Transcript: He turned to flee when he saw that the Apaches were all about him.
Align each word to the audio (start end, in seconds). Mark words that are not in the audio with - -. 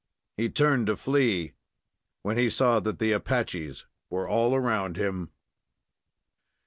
He 0.35 0.49
turned 0.49 0.87
to 0.87 0.95
flee 0.95 1.53
when 2.23 2.35
he 2.35 2.49
saw 2.49 2.79
that 2.79 2.97
the 2.97 3.11
Apaches 3.11 3.85
were 4.09 4.27
all 4.27 4.57
about 4.57 4.97
him. 4.97 5.29